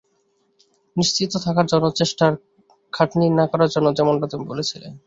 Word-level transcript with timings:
নিশ্চিন্ত 0.97 1.33
থাকার 1.37 1.65
জন্যে, 1.65 1.89
চেষ্টা 1.95 2.23
আর 2.27 2.35
খাটনি 2.93 3.25
না 3.29 3.45
করার 3.47 3.69
জন্যে, 3.69 3.91
যেমনটা 3.97 4.27
তুমি 4.27 4.45
বলেছিলে। 4.47 4.87